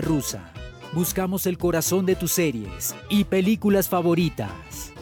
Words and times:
Rusa. 0.00 0.52
Buscamos 0.92 1.46
el 1.46 1.58
corazón 1.58 2.06
de 2.06 2.16
tus 2.16 2.32
series 2.32 2.94
y 3.08 3.24
películas 3.24 3.88
favoritas. 3.88 4.92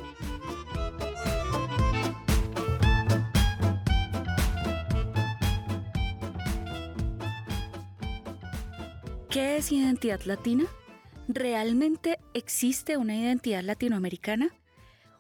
¿Qué 9.31 9.57
es 9.57 9.73
identidad 9.73 10.21
latina? 10.25 10.65
¿Realmente 11.29 12.19
existe 12.35 12.97
una 12.97 13.17
identidad 13.17 13.63
latinoamericana? 13.63 14.51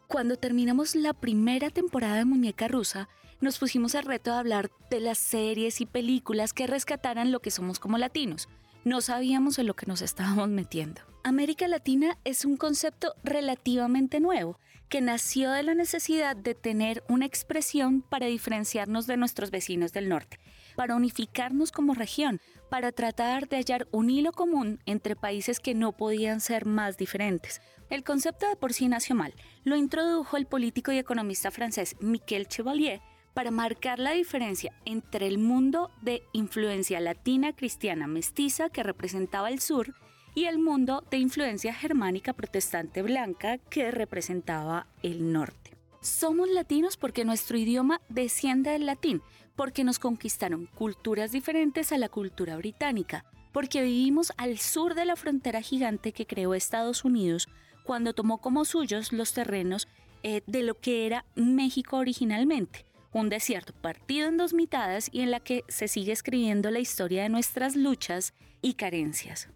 Cuando 0.07 0.37
terminamos 0.37 0.95
la 0.95 1.13
primera 1.15 1.71
temporada 1.71 2.17
de 2.17 2.25
Muñeca 2.25 2.69
Rusa, 2.69 3.09
nos 3.41 3.59
pusimos 3.59 3.95
el 3.95 4.05
reto 4.05 4.31
de 4.31 4.39
hablar 4.39 4.71
de 4.91 5.01
las 5.01 5.19
series 5.19 5.81
y 5.81 5.87
películas 5.87 6.53
que 6.53 6.67
rescataran 6.67 7.33
lo 7.33 7.41
que 7.41 7.51
somos 7.51 7.79
como 7.79 7.99
latinos. 7.99 8.49
No 8.85 9.01
sabíamos 9.01 9.59
en 9.59 9.67
lo 9.67 9.75
que 9.75 9.87
nos 9.87 10.03
estábamos 10.03 10.51
metiendo. 10.51 11.01
América 11.23 11.67
Latina 11.69 12.19
es 12.25 12.45
un 12.45 12.59
concepto 12.59 13.15
relativamente 13.25 14.21
nuevo, 14.21 14.61
que 14.91 15.01
nació 15.01 15.53
de 15.53 15.63
la 15.63 15.75
necesidad 15.75 16.37
de 16.37 16.55
tener 16.55 17.03
una 17.09 17.25
expresión 17.25 18.03
para 18.03 18.27
diferenciarnos 18.27 19.07
de 19.07 19.17
nuestros 19.17 19.51
vecinos 19.51 19.95
del 19.95 20.11
norte, 20.11 20.39
para 20.77 20.97
unificarnos 20.97 21.73
como 21.73 21.95
región, 21.95 22.43
para 22.69 22.93
tratar 22.93 23.49
de 23.49 23.57
hallar 23.57 23.89
un 23.91 24.11
hilo 24.11 24.33
común 24.33 24.81
entre 24.85 25.17
países 25.17 25.61
que 25.61 25.75
no 25.75 25.93
podían 25.93 26.41
ser 26.41 26.67
más 26.67 26.99
diferentes. 26.99 27.63
El 27.89 28.05
concepto 28.05 28.47
de 28.47 28.57
por 28.57 28.75
sí 28.75 28.89
nació 28.89 29.15
mal. 29.15 29.35
Lo 29.63 29.77
introdujo 29.77 30.37
el 30.37 30.45
político 30.45 30.93
y 30.93 30.99
economista 30.99 31.51
francés 31.51 31.97
Michel 32.01 32.49
Chevalier 32.49 33.01
para 33.35 33.51
marcar 33.51 33.99
la 33.99 34.13
diferencia 34.13 34.73
entre 34.85 35.27
el 35.27 35.39
mundo 35.39 35.91
de 36.01 36.23
influencia 36.33 37.01
latina 37.01 37.53
cristiana 37.53 38.07
mestiza 38.07 38.71
que 38.71 38.85
representaba 38.85 39.51
el 39.51 39.61
sur 39.61 39.93
y 40.37 40.45
el 40.45 40.59
mundo 40.59 41.05
de 41.11 41.19
influencia 41.19 41.75
germánica 41.75 42.33
protestante 42.33 43.03
blanca 43.03 43.59
que 43.59 43.91
representaba 43.91 44.87
el 45.03 45.33
norte. 45.33 45.73
Somos 46.01 46.49
latinos 46.49 46.97
porque 46.97 47.25
nuestro 47.25 47.59
idioma 47.59 48.01
desciende 48.09 48.71
del 48.71 48.87
latín, 48.87 49.21
porque 49.57 49.85
nos 49.85 49.99
conquistaron 49.99 50.67
culturas 50.67 51.33
diferentes 51.33 51.93
a 51.93 51.99
la 51.99 52.09
cultura 52.09 52.57
británica, 52.57 53.25
porque 53.53 53.83
vivimos 53.83 54.33
al 54.37 54.59
sur 54.59 54.95
de 54.95 55.07
la 55.07 55.17
frontera 55.17 55.61
gigante 55.61 56.13
que 56.13 56.27
creó 56.27 56.55
Estados 56.55 57.05
Unidos 57.05 57.49
cuando 57.85 58.13
tomó 58.13 58.39
como 58.39 58.65
suyos 58.65 59.13
los 59.13 59.33
terrenos 59.33 59.89
eh, 60.23 60.43
de 60.47 60.63
lo 60.63 60.79
que 60.79 61.07
era 61.07 61.25
México 61.37 61.97
originalmente 61.99 62.85
un 63.15 63.29
desierto 63.29 63.73
partido 63.73 64.29
en 64.29 64.37
dos 64.37 64.53
mitades 64.53 65.09
y 65.13 65.21
en 65.21 65.31
la 65.31 65.41
que 65.41 65.65
se 65.69 65.89
sigue 65.89 66.13
escribiendo 66.13 66.71
la 66.71 66.81
historia 66.81 67.23
de 67.23 67.29
nuestras 67.29 67.77
luchas 67.77 68.35
y 68.61 68.75
carencias. 68.75 69.49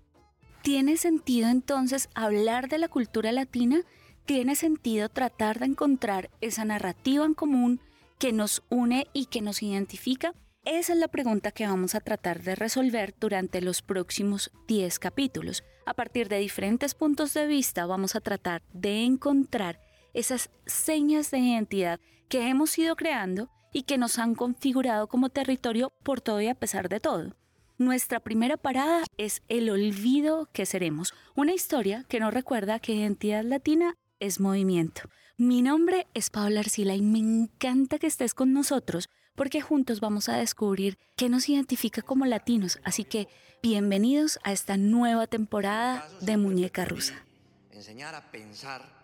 ¿Tiene 0.63 0.97
sentido 0.97 1.49
entonces 1.49 2.09
hablar 2.15 2.69
de 2.69 2.79
la 2.79 2.89
cultura 2.89 3.33
latina? 3.33 3.83
¿Tiene 4.25 4.55
sentido 4.55 5.09
tratar 5.09 5.59
de 5.59 5.67
encontrar 5.67 6.31
esa 6.41 6.65
narrativa 6.65 7.25
en 7.25 7.35
común 7.35 7.81
que 8.19 8.33
nos 8.33 8.63
une 8.69 9.07
y 9.13 9.27
que 9.27 9.41
nos 9.41 9.63
identifica? 9.63 10.35
Esa 10.65 10.93
es 10.93 10.99
la 10.99 11.09
pregunta 11.09 11.51
que 11.51 11.67
vamos 11.67 11.95
a 11.95 12.01
tratar 12.01 12.43
de 12.43 12.55
resolver 12.55 13.15
durante 13.19 13.63
los 13.63 13.81
próximos 13.81 14.51
10 14.67 14.99
capítulos. 14.99 15.65
A 15.87 15.95
partir 15.95 16.29
de 16.29 16.39
diferentes 16.39 16.95
puntos 16.95 17.33
de 17.33 17.47
vista 17.47 17.87
vamos 17.87 18.15
a 18.15 18.21
tratar 18.21 18.63
de 18.75 19.05
encontrar 19.05 19.81
esas 20.15 20.51
señas 20.67 21.31
de 21.31 21.39
identidad 21.39 22.01
que 22.29 22.49
hemos 22.49 22.77
ido 22.79 22.97
creando 22.97 23.51
y 23.73 23.83
que 23.83 23.99
nos 23.99 24.19
han 24.19 24.35
configurado 24.35 25.09
como 25.09 25.29
territorio 25.29 25.93
por 26.03 26.21
todo 26.21 26.41
y 26.41 26.49
a 26.49 26.55
pesar 26.55 26.89
de 26.89 27.01
todo. 27.01 27.35
Nuestra 27.79 28.21
primera 28.21 28.57
parada 28.57 29.05
es 29.19 29.43
El 29.49 29.71
olvido 29.71 30.49
que 30.53 30.67
seremos, 30.67 31.15
una 31.37 31.55
historia 31.55 32.05
que 32.09 32.19
nos 32.19 32.35
recuerda 32.35 32.81
que 32.81 32.95
identidad 32.95 33.45
latina 33.45 33.95
es 34.19 34.41
movimiento. 34.41 35.03
Mi 35.37 35.63
nombre 35.63 36.09
es 36.15 36.31
Paola 36.31 36.61
Arcila 36.61 36.97
y 36.97 37.03
me 37.03 37.21
encanta 37.21 38.01
que 38.01 38.09
estés 38.09 38.35
con 38.35 38.53
nosotros 38.53 39.09
porque 39.37 39.61
juntos 39.61 40.01
vamos 40.01 40.29
a 40.29 40.37
descubrir 40.37 40.99
qué 41.17 41.29
nos 41.29 41.49
identifica 41.49 42.03
como 42.03 42.27
latinos. 42.27 42.81
Así 42.83 43.05
que 43.05 43.29
bienvenidos 43.63 44.41
a 44.43 44.53
esta 44.53 44.77
nueva 44.77 45.29
temporada 45.29 46.09
de 46.21 46.37
Muñeca 46.37 46.85
Rusa. 46.85 47.25
Enseñar 47.71 48.17
a 48.17 48.33
pensar 48.33 48.98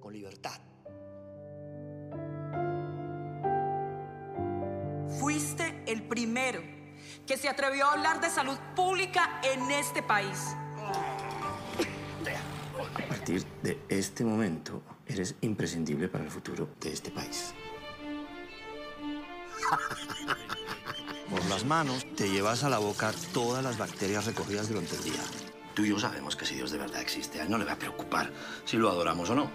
con 0.00 0.12
libertad. 0.12 0.60
Fuiste 5.18 5.82
el 5.86 6.02
primero 6.02 6.60
que 7.26 7.36
se 7.36 7.48
atrevió 7.48 7.86
a 7.86 7.92
hablar 7.92 8.20
de 8.20 8.30
salud 8.30 8.58
pública 8.74 9.40
en 9.42 9.70
este 9.70 10.02
país. 10.02 10.38
A 12.76 13.08
partir 13.08 13.44
de 13.62 13.80
este 13.88 14.24
momento, 14.24 14.82
eres 15.06 15.34
imprescindible 15.40 16.08
para 16.08 16.24
el 16.24 16.30
futuro 16.30 16.68
de 16.80 16.92
este 16.92 17.10
país. 17.10 17.54
Por 21.30 21.44
las 21.46 21.64
manos 21.64 22.06
te 22.16 22.28
llevas 22.28 22.64
a 22.64 22.68
la 22.68 22.78
boca 22.78 23.12
todas 23.32 23.64
las 23.64 23.78
bacterias 23.78 24.26
recogidas 24.26 24.68
durante 24.68 24.94
el 24.96 25.04
día. 25.04 25.20
Tú 25.74 25.84
y 25.84 25.88
yo 25.88 25.98
sabemos 25.98 26.36
que 26.36 26.46
si 26.46 26.54
Dios 26.54 26.70
de 26.70 26.78
verdad 26.78 27.00
existe, 27.00 27.40
a 27.40 27.44
él 27.44 27.50
no 27.50 27.58
le 27.58 27.64
va 27.64 27.72
a 27.72 27.78
preocupar 27.78 28.30
si 28.64 28.76
lo 28.76 28.88
adoramos 28.88 29.28
o 29.30 29.34
no. 29.34 29.50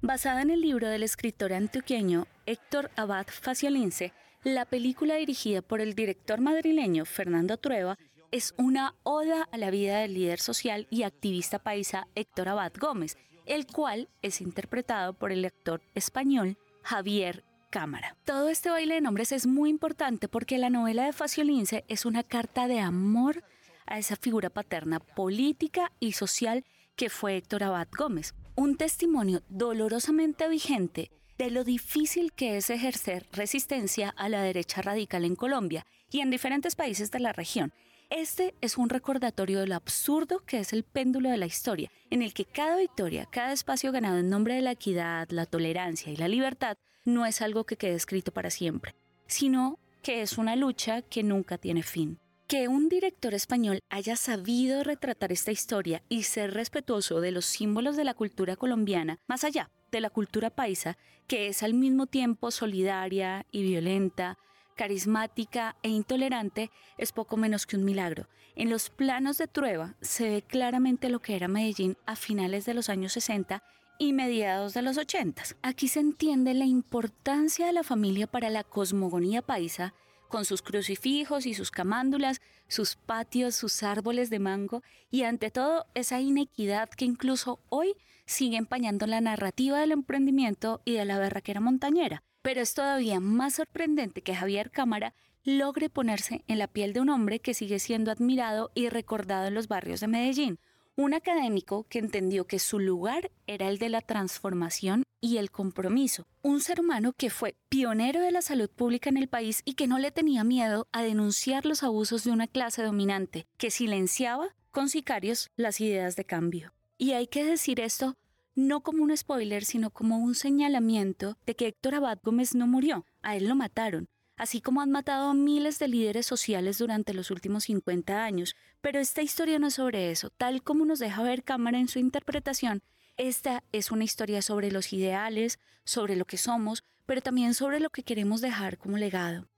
Basada 0.00 0.42
en 0.42 0.50
el 0.50 0.60
libro 0.60 0.88
del 0.88 1.02
escritor 1.02 1.52
antioqueño 1.52 2.26
Héctor 2.46 2.90
Abad 2.96 3.26
Faciolince, 3.28 4.12
la 4.44 4.64
película 4.64 5.14
dirigida 5.14 5.62
por 5.62 5.80
el 5.80 5.94
director 5.94 6.40
madrileño 6.40 7.04
Fernando 7.04 7.56
Trueba 7.56 7.98
es 8.32 8.54
una 8.58 8.94
oda 9.04 9.48
a 9.52 9.58
la 9.58 9.70
vida 9.70 9.98
del 10.00 10.14
líder 10.14 10.40
social 10.40 10.86
y 10.90 11.04
activista 11.04 11.60
paisa 11.60 12.08
Héctor 12.14 12.48
Abad 12.48 12.72
Gómez, 12.80 13.16
el 13.46 13.66
cual 13.66 14.08
es 14.22 14.40
interpretado 14.40 15.14
por 15.14 15.32
el 15.32 15.44
actor 15.44 15.82
español 15.94 16.58
Javier 16.82 17.44
Cámara. 17.72 18.16
Todo 18.24 18.50
este 18.50 18.68
baile 18.68 18.94
de 18.94 19.00
nombres 19.00 19.32
es 19.32 19.46
muy 19.46 19.70
importante 19.70 20.28
porque 20.28 20.58
la 20.58 20.68
novela 20.68 21.06
de 21.06 21.14
Faciolince 21.14 21.84
es 21.88 22.04
una 22.04 22.22
carta 22.22 22.68
de 22.68 22.78
amor 22.80 23.42
a 23.86 23.98
esa 23.98 24.14
figura 24.14 24.50
paterna 24.50 25.00
política 25.00 25.90
y 25.98 26.12
social 26.12 26.64
que 26.96 27.08
fue 27.08 27.38
Héctor 27.38 27.64
Abad 27.64 27.88
Gómez 27.96 28.34
un 28.54 28.76
testimonio 28.76 29.42
dolorosamente 29.48 30.46
vigente 30.48 31.10
de 31.38 31.50
lo 31.50 31.64
difícil 31.64 32.32
que 32.32 32.58
es 32.58 32.68
ejercer 32.68 33.26
resistencia 33.32 34.10
a 34.10 34.28
la 34.28 34.42
derecha 34.42 34.82
radical 34.82 35.24
en 35.24 35.34
Colombia 35.34 35.86
y 36.10 36.20
en 36.20 36.30
diferentes 36.30 36.76
países 36.76 37.10
de 37.10 37.20
la 37.20 37.32
región. 37.32 37.72
Este 38.14 38.54
es 38.60 38.76
un 38.76 38.90
recordatorio 38.90 39.60
de 39.60 39.66
lo 39.66 39.74
absurdo 39.74 40.40
que 40.44 40.58
es 40.58 40.74
el 40.74 40.84
péndulo 40.84 41.30
de 41.30 41.38
la 41.38 41.46
historia, 41.46 41.90
en 42.10 42.20
el 42.20 42.34
que 42.34 42.44
cada 42.44 42.76
victoria, 42.76 43.24
cada 43.24 43.54
espacio 43.54 43.90
ganado 43.90 44.18
en 44.18 44.28
nombre 44.28 44.54
de 44.54 44.60
la 44.60 44.72
equidad, 44.72 45.30
la 45.30 45.46
tolerancia 45.46 46.12
y 46.12 46.16
la 46.16 46.28
libertad 46.28 46.76
no 47.06 47.24
es 47.24 47.40
algo 47.40 47.64
que 47.64 47.78
quede 47.78 47.94
escrito 47.94 48.30
para 48.30 48.50
siempre, 48.50 48.94
sino 49.26 49.78
que 50.02 50.20
es 50.20 50.36
una 50.36 50.56
lucha 50.56 51.00
que 51.00 51.22
nunca 51.22 51.56
tiene 51.56 51.82
fin. 51.82 52.18
Que 52.48 52.68
un 52.68 52.90
director 52.90 53.32
español 53.32 53.80
haya 53.88 54.16
sabido 54.16 54.84
retratar 54.84 55.32
esta 55.32 55.50
historia 55.50 56.02
y 56.10 56.24
ser 56.24 56.52
respetuoso 56.52 57.22
de 57.22 57.30
los 57.30 57.46
símbolos 57.46 57.96
de 57.96 58.04
la 58.04 58.12
cultura 58.12 58.56
colombiana, 58.56 59.20
más 59.26 59.42
allá 59.42 59.70
de 59.90 60.02
la 60.02 60.10
cultura 60.10 60.50
paisa, 60.50 60.98
que 61.26 61.46
es 61.46 61.62
al 61.62 61.72
mismo 61.72 62.06
tiempo 62.06 62.50
solidaria 62.50 63.46
y 63.50 63.62
violenta, 63.62 64.36
carismática 64.74 65.76
e 65.82 65.88
intolerante, 65.88 66.70
es 66.98 67.12
poco 67.12 67.36
menos 67.36 67.66
que 67.66 67.76
un 67.76 67.84
milagro. 67.84 68.28
En 68.54 68.68
los 68.68 68.90
planos 68.90 69.38
de 69.38 69.46
Trueba 69.46 69.94
se 70.00 70.28
ve 70.28 70.42
claramente 70.42 71.08
lo 71.08 71.20
que 71.20 71.36
era 71.36 71.48
Medellín 71.48 71.96
a 72.04 72.16
finales 72.16 72.66
de 72.66 72.74
los 72.74 72.88
años 72.88 73.12
60 73.12 73.62
y 73.98 74.12
mediados 74.12 74.74
de 74.74 74.82
los 74.82 74.98
80. 74.98 75.42
Aquí 75.62 75.88
se 75.88 76.00
entiende 76.00 76.54
la 76.54 76.66
importancia 76.66 77.66
de 77.66 77.72
la 77.72 77.82
familia 77.82 78.26
para 78.26 78.50
la 78.50 78.64
cosmogonía 78.64 79.42
paisa 79.42 79.94
con 80.28 80.44
sus 80.44 80.62
crucifijos 80.62 81.46
y 81.46 81.54
sus 81.54 81.70
camándulas, 81.70 82.40
sus 82.66 82.96
patios, 82.96 83.54
sus 83.54 83.82
árboles 83.82 84.30
de 84.30 84.38
mango 84.38 84.82
y 85.10 85.22
ante 85.22 85.50
todo 85.50 85.86
esa 85.94 86.20
inequidad 86.20 86.88
que 86.88 87.04
incluso 87.04 87.60
hoy 87.68 87.94
sigue 88.24 88.56
empañando 88.56 89.06
la 89.06 89.20
narrativa 89.20 89.78
del 89.78 89.92
emprendimiento 89.92 90.80
y 90.84 90.94
de 90.94 91.04
la 91.04 91.18
berraquera 91.18 91.60
montañera. 91.60 92.22
Pero 92.42 92.60
es 92.60 92.74
todavía 92.74 93.20
más 93.20 93.54
sorprendente 93.54 94.22
que 94.22 94.34
Javier 94.34 94.70
Cámara 94.70 95.14
logre 95.44 95.88
ponerse 95.88 96.44
en 96.46 96.58
la 96.58 96.68
piel 96.68 96.92
de 96.92 97.00
un 97.00 97.08
hombre 97.08 97.40
que 97.40 97.54
sigue 97.54 97.78
siendo 97.78 98.10
admirado 98.10 98.70
y 98.74 98.88
recordado 98.88 99.46
en 99.46 99.54
los 99.54 99.68
barrios 99.68 100.00
de 100.00 100.08
Medellín, 100.08 100.58
un 100.96 101.14
académico 101.14 101.84
que 101.88 101.98
entendió 101.98 102.46
que 102.46 102.58
su 102.58 102.78
lugar 102.78 103.30
era 103.46 103.68
el 103.68 103.78
de 103.78 103.88
la 103.88 104.02
transformación 104.02 105.04
y 105.20 105.38
el 105.38 105.50
compromiso, 105.50 106.26
un 106.42 106.60
ser 106.60 106.80
humano 106.80 107.12
que 107.16 107.30
fue 107.30 107.56
pionero 107.68 108.20
de 108.20 108.32
la 108.32 108.42
salud 108.42 108.68
pública 108.68 109.08
en 109.08 109.16
el 109.16 109.28
país 109.28 109.62
y 109.64 109.74
que 109.74 109.86
no 109.86 109.98
le 109.98 110.10
tenía 110.10 110.44
miedo 110.44 110.88
a 110.92 111.02
denunciar 111.02 111.64
los 111.64 111.82
abusos 111.82 112.24
de 112.24 112.32
una 112.32 112.48
clase 112.48 112.82
dominante 112.82 113.46
que 113.56 113.70
silenciaba 113.70 114.54
con 114.70 114.88
sicarios 114.88 115.48
las 115.56 115.80
ideas 115.80 116.16
de 116.16 116.24
cambio. 116.24 116.74
Y 116.98 117.12
hay 117.12 117.26
que 117.26 117.44
decir 117.44 117.80
esto 117.80 118.16
no 118.54 118.82
como 118.82 119.02
un 119.02 119.16
spoiler, 119.16 119.64
sino 119.64 119.90
como 119.90 120.18
un 120.18 120.34
señalamiento 120.34 121.36
de 121.46 121.54
que 121.54 121.66
Héctor 121.66 121.96
Abad 121.96 122.18
Gómez 122.22 122.54
no 122.54 122.66
murió, 122.66 123.06
a 123.22 123.36
él 123.36 123.48
lo 123.48 123.54
mataron, 123.54 124.08
así 124.36 124.60
como 124.60 124.80
han 124.80 124.90
matado 124.90 125.30
a 125.30 125.34
miles 125.34 125.78
de 125.78 125.88
líderes 125.88 126.26
sociales 126.26 126.78
durante 126.78 127.14
los 127.14 127.30
últimos 127.30 127.64
50 127.64 128.24
años. 128.24 128.54
Pero 128.80 128.98
esta 129.00 129.22
historia 129.22 129.58
no 129.58 129.68
es 129.68 129.74
sobre 129.74 130.10
eso, 130.10 130.30
tal 130.30 130.62
como 130.62 130.84
nos 130.84 130.98
deja 130.98 131.22
ver 131.22 131.44
Cámara 131.44 131.78
en 131.78 131.88
su 131.88 131.98
interpretación. 131.98 132.82
Esta 133.16 133.62
es 133.72 133.90
una 133.90 134.04
historia 134.04 134.42
sobre 134.42 134.70
los 134.70 134.92
ideales, 134.92 135.58
sobre 135.84 136.16
lo 136.16 136.24
que 136.24 136.38
somos, 136.38 136.84
pero 137.06 137.20
también 137.20 137.54
sobre 137.54 137.80
lo 137.80 137.90
que 137.90 138.02
queremos 138.02 138.40
dejar 138.40 138.78
como 138.78 138.96
legado. 138.96 139.48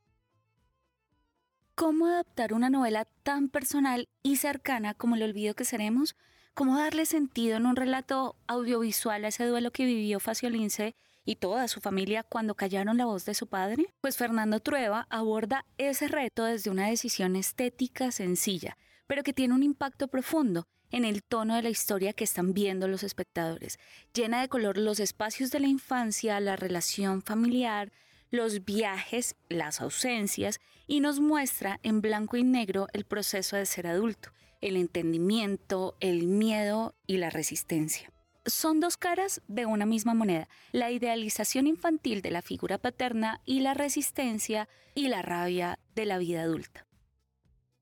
¿Cómo 1.75 2.06
adaptar 2.06 2.52
una 2.52 2.70
novela 2.70 3.05
tan 3.25 3.49
personal 3.49 4.08
y 4.23 4.37
cercana 4.37 4.94
como 4.94 5.17
El 5.17 5.25
olvido 5.25 5.55
que 5.55 5.64
seremos? 5.64 6.14
¿Cómo 6.55 6.79
darle 6.79 7.05
sentido 7.05 7.56
en 7.56 7.67
un 7.67 7.75
relato 7.75 8.37
audiovisual 8.47 9.25
a 9.25 9.29
ese 9.29 9.45
duelo 9.45 9.73
que 9.73 9.85
vivió 9.85 10.21
Faciolince 10.21 10.95
y 11.25 11.35
toda 11.35 11.67
su 11.67 11.81
familia 11.81 12.23
cuando 12.23 12.55
callaron 12.55 12.97
la 12.97 13.06
voz 13.06 13.25
de 13.25 13.35
su 13.35 13.49
padre? 13.49 13.87
Pues 14.01 14.17
Fernando 14.17 14.61
Trueba 14.61 15.09
aborda 15.11 15.67
ese 15.79 16.06
reto 16.06 16.45
desde 16.45 16.71
una 16.71 16.87
decisión 16.87 17.35
estética 17.35 18.12
sencilla, 18.12 18.79
pero 19.09 19.25
que 19.25 19.33
tiene 19.33 19.53
un 19.53 19.65
impacto 19.65 20.06
profundo 20.06 20.69
en 20.93 21.05
el 21.05 21.25
tono 21.25 21.56
de 21.56 21.62
la 21.62 21.71
historia 21.71 22.12
que 22.12 22.23
están 22.23 22.55
viendo 22.55 22.87
los 22.87 23.03
espectadores. 23.03 23.81
Llena 24.12 24.41
de 24.41 24.49
color 24.49 24.79
los 24.79 25.00
espacios 25.00 25.50
de 25.50 25.59
la 25.59 25.67
infancia, 25.67 26.39
la 26.39 26.55
relación 26.55 27.23
familiar, 27.23 27.91
los 28.35 28.65
viajes, 28.65 29.37
las 29.49 29.81
ausencias 29.81 30.61
y 30.87 31.01
nos 31.01 31.21
muestra 31.21 31.79
en 31.83 32.01
blanco 32.01 32.37
y 32.37 32.43
negro 32.43 32.89
el 32.93 33.05
proceso 33.05 33.57
de 33.57 33.65
ser 33.65 33.87
adulto, 33.87 34.31
el 34.61 34.77
entendimiento, 34.77 35.97
el 36.01 36.27
miedo 36.27 36.95
y 37.07 37.19
la 37.19 37.31
resistencia. 37.31 38.11
Son 38.45 38.81
dos 38.81 38.97
caras 38.97 39.41
de 39.49 39.65
una 39.65 39.87
misma 39.87 40.13
moneda, 40.13 40.49
la 40.73 40.91
idealización 40.91 41.67
infantil 41.67 42.21
de 42.21 42.31
la 42.31 42.43
figura 42.43 42.77
paterna 42.77 43.41
y 43.47 43.61
la 43.61 43.73
resistencia 43.73 44.69
y 44.95 45.09
la 45.09 45.23
rabia 45.23 45.79
de 45.95 46.05
la 46.05 46.19
vida 46.19 46.43
adulta. 46.43 46.87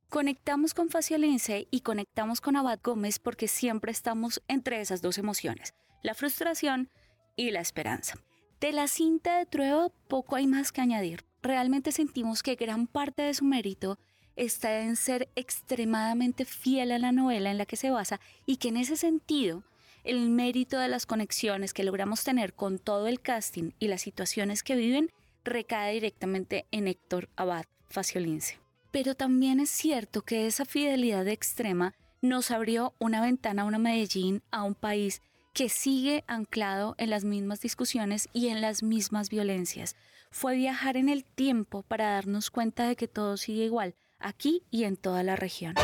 Conectamos 0.09 0.75
con 0.75 0.91
Faciolense 0.91 1.67
y 1.71 1.81
conectamos 1.81 2.43
con 2.43 2.57
Abad 2.57 2.79
Gómez 2.85 3.19
porque 3.19 3.49
siempre 3.49 3.91
estamos 3.91 4.43
entre 4.47 4.81
esas 4.83 5.01
dos 5.01 5.17
emociones, 5.17 5.75
la 6.03 6.15
frustración 6.15 6.91
y 7.35 7.51
la 7.51 7.61
esperanza. 7.61 8.19
De 8.63 8.71
la 8.71 8.87
cinta 8.87 9.39
de 9.39 9.47
Trueba 9.47 9.89
poco 10.07 10.37
hay 10.37 10.47
más 10.47 10.71
que 10.71 10.81
añadir. 10.81 11.25
Realmente 11.43 11.91
sentimos 11.91 12.45
que 12.45 12.55
gran 12.55 12.87
parte 12.87 13.23
de 13.23 13.35
su 13.35 13.45
mérito 13.45 13.99
está 14.37 14.83
en 14.83 14.95
ser 14.95 15.29
extremadamente 15.35 16.45
fiel 16.45 16.93
a 16.93 17.01
la 17.01 17.11
novela 17.11 17.51
en 17.51 17.59
la 17.59 17.67
que 17.67 17.75
se 17.75 17.91
basa 17.91 18.21
y 18.47 18.59
que 18.59 18.69
en 18.69 18.77
ese 18.77 18.97
sentido 18.97 19.65
el 20.05 20.31
mérito 20.31 20.79
de 20.79 20.87
las 20.87 21.07
conexiones 21.07 21.75
que 21.75 21.83
logramos 21.83 22.23
tener 22.23 22.55
con 22.55 22.79
todo 22.79 23.09
el 23.09 23.21
casting 23.21 23.73
y 23.81 23.89
las 23.89 24.03
situaciones 24.03 24.63
que 24.63 24.77
viven 24.77 25.11
recae 25.43 25.95
directamente 25.95 26.65
en 26.71 26.87
Héctor 26.87 27.31
Abad 27.35 27.65
Faciolince. 27.89 28.61
Pero 28.93 29.17
también 29.17 29.59
es 29.59 29.71
cierto 29.71 30.23
que 30.23 30.47
esa 30.47 30.67
fidelidad 30.67 31.27
extrema 31.27 31.95
nos 32.21 32.53
abrió 32.53 32.95
una 33.01 33.23
ventana 33.23 33.63
a 33.63 33.65
una 33.65 33.79
Medellín, 33.81 34.41
a 34.53 34.63
un 34.63 34.77
país 34.77 35.21
que 35.53 35.69
sigue 35.69 36.25
anclado 36.27 36.95
en 36.99 37.11
las 37.11 37.25
mismas 37.25 37.61
discusiones 37.61 38.29
y 38.33 38.49
en 38.49 38.61
las 38.61 38.83
mismas 38.83 39.29
violencias. 39.29 39.97
Fue 40.31 40.57
viajar 40.57 40.97
en 40.97 41.09
el 41.09 41.25
tiempo 41.25 41.83
para 41.83 42.11
darnos 42.11 42.51
cuenta 42.51 42.89
de 42.89 42.97
que 42.97 43.09
todo 43.09 43.37
sigue 43.37 43.65
igual, 43.65 43.95
aquí 44.19 44.63
y 44.71 44.85
en 44.85 44.97
toda 44.97 45.23
la 45.23 45.37
región. 45.37 45.75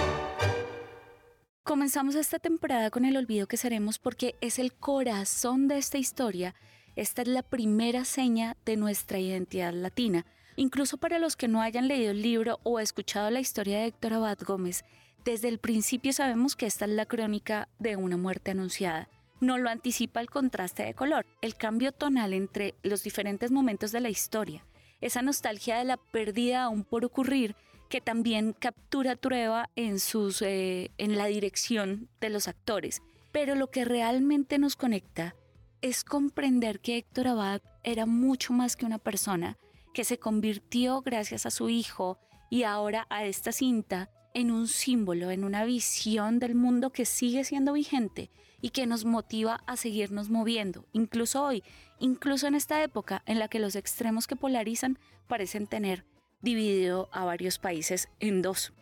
Comenzamos 1.64 2.14
esta 2.14 2.38
temporada 2.38 2.90
con 2.90 3.04
el 3.04 3.18
olvido 3.18 3.46
que 3.46 3.58
seremos 3.58 3.98
porque 3.98 4.36
es 4.40 4.58
el 4.58 4.72
corazón 4.72 5.68
de 5.68 5.76
esta 5.76 5.98
historia. 5.98 6.54
Esta 6.96 7.20
es 7.20 7.28
la 7.28 7.42
primera 7.42 8.06
seña 8.06 8.56
de 8.64 8.78
nuestra 8.78 9.18
identidad 9.18 9.74
latina. 9.74 10.24
Incluso 10.56 10.96
para 10.96 11.18
los 11.18 11.36
que 11.36 11.46
no 11.46 11.60
hayan 11.60 11.86
leído 11.86 12.12
el 12.12 12.22
libro 12.22 12.58
o 12.62 12.80
escuchado 12.80 13.30
la 13.30 13.40
historia 13.40 13.80
de 13.80 13.86
Héctor 13.88 14.14
Abad 14.14 14.38
Gómez, 14.40 14.82
desde 15.26 15.48
el 15.48 15.58
principio 15.58 16.14
sabemos 16.14 16.56
que 16.56 16.64
esta 16.64 16.86
es 16.86 16.92
la 16.92 17.04
crónica 17.04 17.68
de 17.78 17.96
una 17.96 18.16
muerte 18.16 18.52
anunciada 18.52 19.10
no 19.40 19.58
lo 19.58 19.70
anticipa 19.70 20.20
el 20.20 20.30
contraste 20.30 20.84
de 20.84 20.94
color, 20.94 21.26
el 21.42 21.56
cambio 21.56 21.92
tonal 21.92 22.32
entre 22.32 22.74
los 22.82 23.02
diferentes 23.02 23.50
momentos 23.50 23.92
de 23.92 24.00
la 24.00 24.08
historia, 24.08 24.64
esa 25.00 25.22
nostalgia 25.22 25.78
de 25.78 25.84
la 25.84 25.96
pérdida 25.96 26.64
aún 26.64 26.84
por 26.84 27.04
ocurrir 27.04 27.56
que 27.88 28.00
también 28.00 28.52
captura 28.52 29.16
Trueba 29.16 29.70
en, 29.76 29.98
sus, 29.98 30.42
eh, 30.42 30.90
en 30.98 31.16
la 31.16 31.26
dirección 31.26 32.08
de 32.20 32.30
los 32.30 32.48
actores. 32.48 33.02
Pero 33.32 33.54
lo 33.54 33.70
que 33.70 33.84
realmente 33.84 34.58
nos 34.58 34.76
conecta 34.76 35.34
es 35.80 36.04
comprender 36.04 36.80
que 36.80 36.98
Héctor 36.98 37.28
Abad 37.28 37.62
era 37.84 38.04
mucho 38.04 38.52
más 38.52 38.76
que 38.76 38.84
una 38.84 38.98
persona, 38.98 39.56
que 39.94 40.04
se 40.04 40.18
convirtió 40.18 41.00
gracias 41.02 41.46
a 41.46 41.50
su 41.50 41.68
hijo 41.68 42.18
y 42.50 42.64
ahora 42.64 43.06
a 43.10 43.24
esta 43.24 43.52
cinta 43.52 44.10
en 44.38 44.52
un 44.52 44.68
símbolo, 44.68 45.30
en 45.30 45.42
una 45.42 45.64
visión 45.64 46.38
del 46.38 46.54
mundo 46.54 46.90
que 46.90 47.04
sigue 47.04 47.42
siendo 47.42 47.72
vigente 47.72 48.30
y 48.60 48.70
que 48.70 48.86
nos 48.86 49.04
motiva 49.04 49.62
a 49.66 49.76
seguirnos 49.76 50.30
moviendo, 50.30 50.86
incluso 50.92 51.44
hoy, 51.44 51.64
incluso 51.98 52.46
en 52.46 52.54
esta 52.54 52.82
época 52.82 53.22
en 53.26 53.40
la 53.40 53.48
que 53.48 53.58
los 53.58 53.74
extremos 53.74 54.26
que 54.28 54.36
polarizan 54.36 54.98
parecen 55.26 55.66
tener 55.66 56.04
dividido 56.40 57.08
a 57.12 57.24
varios 57.24 57.58
países 57.58 58.08
en 58.20 58.40
dos. 58.40 58.72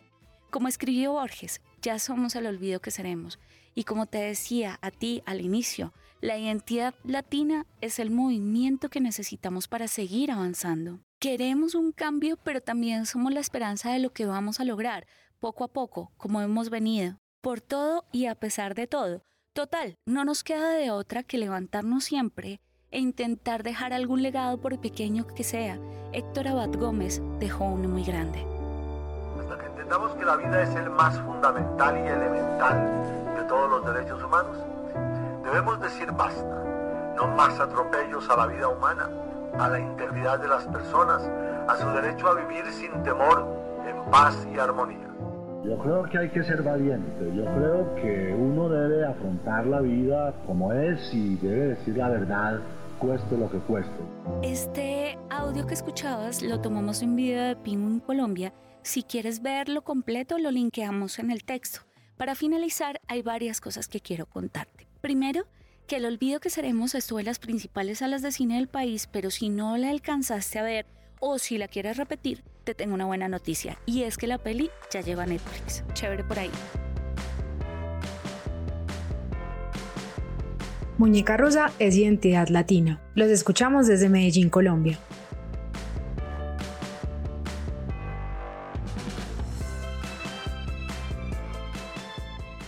Como 0.51 0.67
escribió 0.67 1.13
Borges, 1.13 1.61
ya 1.81 1.97
somos 1.97 2.35
el 2.35 2.45
olvido 2.45 2.79
que 2.79 2.91
seremos. 2.91 3.39
Y 3.73 3.83
como 3.83 4.05
te 4.05 4.19
decía 4.19 4.79
a 4.81 4.91
ti 4.91 5.21
al 5.25 5.41
inicio, 5.41 5.93
la 6.21 6.37
identidad 6.37 6.95
latina 7.03 7.65
es 7.81 7.99
el 7.99 8.09
movimiento 8.09 8.89
que 8.89 9.01
necesitamos 9.01 9.67
para 9.67 9.87
seguir 9.87 10.31
avanzando. 10.31 10.99
Queremos 11.19 11.75
un 11.75 11.91
cambio, 11.91 12.37
pero 12.37 12.61
también 12.61 13.05
somos 13.05 13.33
la 13.33 13.39
esperanza 13.39 13.91
de 13.91 13.99
lo 13.99 14.13
que 14.13 14.25
vamos 14.25 14.59
a 14.59 14.65
lograr, 14.65 15.07
poco 15.39 15.63
a 15.63 15.67
poco, 15.67 16.11
como 16.17 16.41
hemos 16.41 16.69
venido. 16.69 17.17
Por 17.41 17.61
todo 17.61 18.05
y 18.11 18.25
a 18.25 18.35
pesar 18.35 18.75
de 18.75 18.87
todo, 18.87 19.21
Total, 19.57 19.97
no 20.05 20.23
nos 20.23 20.43
queda 20.43 20.69
de 20.73 20.91
otra 20.91 21.23
que 21.23 21.39
levantarnos 21.39 22.03
siempre 22.03 22.61
e 22.91 22.99
intentar 22.99 23.63
dejar 23.63 23.91
algún 23.91 24.21
legado 24.21 24.61
por 24.61 24.79
pequeño 24.79 25.25
que 25.25 25.43
sea. 25.43 25.79
Héctor 26.13 26.49
Abad 26.49 26.69
Gómez 26.77 27.23
dejó 27.39 27.63
uno 27.65 27.89
muy 27.89 28.03
grande. 28.03 28.45
Hasta 29.39 29.57
que 29.57 29.65
entendamos 29.65 30.13
que 30.13 30.25
la 30.25 30.35
vida 30.35 30.61
es 30.61 30.75
el 30.75 30.91
más 30.91 31.19
fundamental 31.21 31.97
y 31.97 32.07
elemental 32.07 33.35
de 33.35 33.43
todos 33.45 33.67
los 33.67 33.95
derechos 33.95 34.23
humanos, 34.23 34.57
debemos 35.43 35.81
decir 35.81 36.11
basta. 36.11 36.63
No 37.15 37.27
más 37.29 37.59
atropellos 37.59 38.29
a 38.29 38.37
la 38.37 38.45
vida 38.45 38.67
humana, 38.67 39.09
a 39.57 39.69
la 39.69 39.79
integridad 39.79 40.37
de 40.37 40.49
las 40.49 40.65
personas, 40.65 41.23
a 41.67 41.75
su 41.79 41.87
derecho 41.99 42.27
a 42.27 42.35
vivir 42.35 42.71
sin 42.73 43.01
temor, 43.01 43.43
en 43.87 44.11
paz 44.11 44.47
y 44.53 44.59
armonía. 44.59 45.06
Yo 45.67 45.77
creo 45.79 46.03
que 46.03 46.17
hay 46.17 46.29
que 46.29 46.43
ser 46.45 46.63
valiente, 46.63 47.25
yo 47.35 47.43
creo 47.43 47.95
que 47.95 48.33
uno 48.33 48.69
debe 48.69 49.05
afrontar 49.05 49.67
la 49.67 49.81
vida 49.81 50.33
como 50.45 50.71
es 50.71 51.13
y 51.13 51.35
debe 51.35 51.75
decir 51.75 51.97
la 51.97 52.07
verdad, 52.07 52.61
cueste 52.99 53.37
lo 53.37 53.51
que 53.51 53.57
cueste. 53.57 53.91
Este 54.43 55.19
audio 55.29 55.67
que 55.67 55.73
escuchabas 55.73 56.41
lo 56.41 56.61
tomamos 56.61 57.01
en 57.01 57.17
video 57.17 57.43
de 57.43 57.57
Penguin 57.57 57.99
Colombia. 57.99 58.53
Si 58.81 59.03
quieres 59.03 59.41
verlo 59.41 59.81
completo, 59.83 60.37
lo 60.37 60.51
linkeamos 60.51 61.19
en 61.19 61.31
el 61.31 61.43
texto. 61.43 61.81
Para 62.15 62.35
finalizar, 62.35 63.01
hay 63.09 63.21
varias 63.21 63.59
cosas 63.59 63.89
que 63.89 63.99
quiero 63.99 64.25
contarte. 64.25 64.87
Primero, 65.01 65.47
que 65.85 65.97
el 65.97 66.05
olvido 66.05 66.39
que 66.39 66.49
seremos 66.49 66.95
estuvo 66.95 67.19
en 67.19 67.25
las 67.25 67.39
principales 67.39 67.97
salas 67.97 68.21
de 68.21 68.31
cine 68.31 68.55
del 68.55 68.69
país, 68.69 69.09
pero 69.11 69.31
si 69.31 69.49
no 69.49 69.75
la 69.75 69.89
alcanzaste 69.89 70.59
a 70.59 70.63
ver 70.63 70.85
o 71.19 71.39
si 71.39 71.57
la 71.57 71.67
quieres 71.67 71.97
repetir, 71.97 72.43
te 72.63 72.73
tengo 72.73 72.93
una 72.93 73.05
buena 73.05 73.27
noticia 73.27 73.77
y 73.85 74.03
es 74.03 74.17
que 74.17 74.27
la 74.27 74.37
peli 74.37 74.69
ya 74.91 75.01
lleva 75.01 75.25
Netflix. 75.25 75.83
Chévere 75.93 76.23
por 76.23 76.39
ahí. 76.39 76.51
Muñeca 80.97 81.37
Rosa 81.37 81.71
es 81.77 81.95
identidad 81.95 82.47
latina. 82.47 82.99
Los 83.13 83.29
escuchamos 83.29 83.85
desde 83.85 84.09
Medellín, 84.09 84.49
Colombia. 84.49 84.97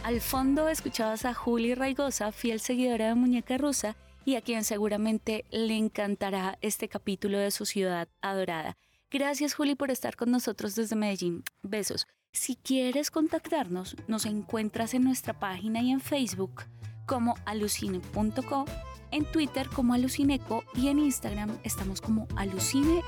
Al 0.04 0.22
fondo 0.22 0.70
escuchabas 0.70 1.26
a 1.26 1.34
Juli 1.34 1.76
Raigosa, 1.76 2.32
fiel 2.32 2.60
seguidora 2.60 3.10
de 3.10 3.16
Muñeca 3.16 3.58
Rusa, 3.58 3.96
y 4.30 4.36
a 4.36 4.42
quien 4.42 4.64
seguramente 4.64 5.44
le 5.50 5.76
encantará 5.76 6.60
este 6.62 6.88
capítulo 6.88 7.40
de 7.40 7.50
su 7.50 7.66
ciudad 7.66 8.08
adorada. 8.22 8.78
Gracias 9.10 9.56
Juli 9.56 9.74
por 9.74 9.90
estar 9.90 10.16
con 10.16 10.30
nosotros 10.30 10.76
desde 10.76 10.96
Medellín. 10.96 11.44
Besos. 11.64 12.06
Si 12.32 12.56
quieres 12.56 13.10
contactarnos, 13.10 13.96
nos 14.08 14.28
encuentras 14.28 14.94
en 14.94 15.04
nuestra 15.04 15.34
página 15.34 15.82
y 15.82 15.90
en 15.90 16.00
Facebook 16.00 16.66
como 17.08 17.34
alucine.co, 17.46 18.66
en 19.10 19.26
Twitter 19.26 19.68
como 19.68 19.96
alucineco 19.96 20.64
y 20.76 20.90
en 20.90 21.00
Instagram 21.00 21.58
estamos 21.64 22.00
como 22.00 22.28
alucine-co. 22.36 23.00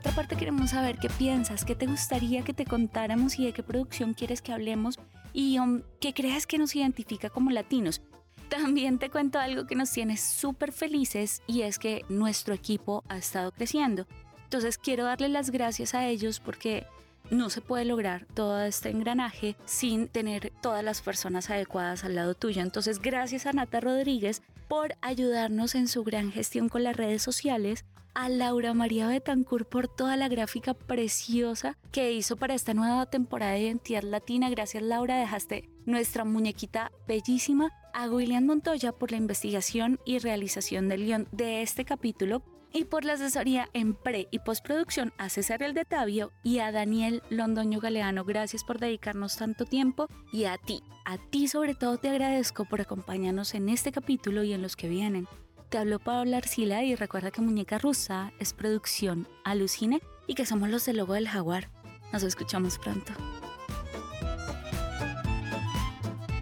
Queremos 0.00 0.70
saber 0.70 0.98
qué 0.98 1.08
piensas, 1.10 1.64
qué 1.64 1.74
te 1.74 1.86
gustaría 1.86 2.42
que 2.42 2.54
te 2.54 2.64
contáramos 2.64 3.38
y 3.38 3.44
de 3.44 3.52
qué 3.52 3.62
producción 3.62 4.14
quieres 4.14 4.40
que 4.40 4.52
hablemos 4.52 4.98
y 5.32 5.58
um, 5.58 5.82
qué 6.00 6.14
crees 6.14 6.46
que 6.46 6.58
nos 6.58 6.74
identifica 6.74 7.30
como 7.30 7.50
latinos. 7.50 8.00
También 8.48 8.98
te 8.98 9.10
cuento 9.10 9.38
algo 9.38 9.66
que 9.66 9.74
nos 9.74 9.90
tiene 9.90 10.16
súper 10.16 10.72
felices 10.72 11.42
y 11.46 11.62
es 11.62 11.78
que 11.78 12.04
nuestro 12.08 12.54
equipo 12.54 13.04
ha 13.08 13.18
estado 13.18 13.52
creciendo. 13.52 14.06
Entonces 14.44 14.78
quiero 14.78 15.04
darle 15.04 15.28
las 15.28 15.50
gracias 15.50 15.94
a 15.94 16.06
ellos 16.06 16.40
porque 16.40 16.86
no 17.30 17.50
se 17.50 17.60
puede 17.60 17.84
lograr 17.84 18.26
todo 18.34 18.62
este 18.62 18.90
engranaje 18.90 19.56
sin 19.64 20.08
tener 20.08 20.52
todas 20.60 20.84
las 20.84 21.00
personas 21.00 21.50
adecuadas 21.50 22.04
al 22.04 22.14
lado 22.14 22.34
tuyo. 22.34 22.62
Entonces 22.62 23.00
gracias 23.00 23.46
a 23.46 23.52
Nata 23.52 23.80
Rodríguez 23.80 24.42
por 24.72 24.96
ayudarnos 25.02 25.74
en 25.74 25.86
su 25.86 26.02
gran 26.02 26.32
gestión 26.32 26.70
con 26.70 26.82
las 26.82 26.96
redes 26.96 27.20
sociales 27.20 27.84
a 28.14 28.30
Laura 28.30 28.72
María 28.72 29.06
Betancourt 29.06 29.68
por 29.68 29.86
toda 29.86 30.16
la 30.16 30.28
gráfica 30.28 30.72
preciosa 30.72 31.76
que 31.90 32.12
hizo 32.12 32.38
para 32.38 32.54
esta 32.54 32.72
nueva 32.72 33.04
temporada 33.04 33.52
de 33.52 33.60
Identidad 33.60 34.02
Latina. 34.02 34.48
Gracias 34.48 34.82
Laura, 34.82 35.18
dejaste 35.18 35.68
nuestra 35.84 36.24
muñequita 36.24 36.90
bellísima. 37.06 37.70
A 37.92 38.08
William 38.08 38.46
Montoya 38.46 38.92
por 38.92 39.10
la 39.10 39.18
investigación 39.18 40.00
y 40.06 40.18
realización 40.18 40.88
del 40.88 41.04
guion 41.04 41.28
de 41.32 41.60
este 41.60 41.84
capítulo 41.84 42.42
y 42.72 42.84
por 42.84 43.04
la 43.04 43.14
asesoría 43.14 43.68
en 43.72 43.94
pre 43.94 44.28
y 44.30 44.38
postproducción 44.38 45.12
a 45.18 45.28
César 45.28 45.62
El 45.62 45.74
de 45.74 45.84
Tavio 45.84 46.32
y 46.42 46.58
a 46.58 46.72
Daniel 46.72 47.22
Londoño 47.30 47.80
Galeano. 47.80 48.24
Gracias 48.24 48.64
por 48.64 48.78
dedicarnos 48.78 49.36
tanto 49.36 49.64
tiempo 49.64 50.08
y 50.32 50.44
a 50.44 50.58
ti, 50.58 50.82
a 51.04 51.18
ti 51.18 51.48
sobre 51.48 51.74
todo 51.74 51.98
te 51.98 52.08
agradezco 52.08 52.64
por 52.64 52.80
acompañarnos 52.80 53.54
en 53.54 53.68
este 53.68 53.92
capítulo 53.92 54.42
y 54.42 54.52
en 54.52 54.62
los 54.62 54.76
que 54.76 54.88
vienen. 54.88 55.28
Te 55.68 55.78
habló 55.78 55.98
Pablo 55.98 56.36
Arcila 56.36 56.82
y 56.82 56.94
recuerda 56.94 57.30
que 57.30 57.40
Muñeca 57.40 57.78
Rusa 57.78 58.32
es 58.38 58.52
producción 58.52 59.28
Alucine 59.44 60.00
y 60.26 60.34
que 60.34 60.46
somos 60.46 60.68
los 60.68 60.84
del 60.84 60.98
logo 60.98 61.14
del 61.14 61.28
jaguar. 61.28 61.70
Nos 62.12 62.22
escuchamos 62.22 62.78
pronto. 62.78 63.12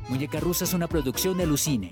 Muñeca 0.09 0.41
Rusa 0.41 0.65
es 0.65 0.75
una 0.75 0.89
producción 0.89 1.37
de 1.37 1.45
Alucine 1.45 1.91